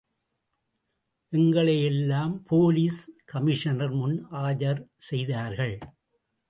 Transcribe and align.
எங்களையெல்லாம் 1.33 2.33
police 2.45 3.01
commissioner 3.25 3.91
முன் 3.91 4.17
ஆஜர் 4.43 4.81
செய்தார்கள். 5.09 5.77